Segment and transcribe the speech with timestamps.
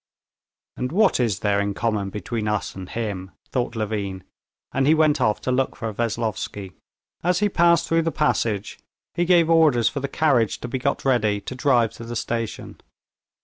[0.77, 4.23] "And what is there in common between us and him?" thought Levin,
[4.71, 6.73] and he went off to look for Veslovsky.
[7.21, 8.79] As he passed through the passage
[9.13, 12.81] he gave orders for the carriage to be got ready to drive to the station.